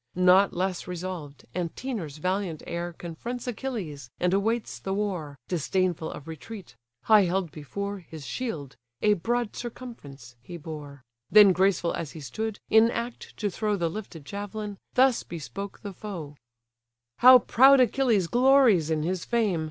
[0.15, 6.75] Not less resolved, Antenor's valiant heir Confronts Achilles, and awaits the war, Disdainful of retreat:
[7.03, 12.57] high held before, His shield (a broad circumference) he bore; Then graceful as he stood,
[12.67, 16.35] in act to throw The lifted javelin, thus bespoke the foe:
[17.19, 19.59] "How proud Achilles glories in his fame!